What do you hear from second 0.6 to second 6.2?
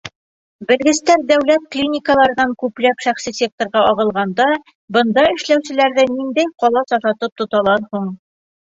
Белгестәр дәүләт клиникаларынан күпләп шәхси секторға ағылғанда, бында эшләүселәрҙе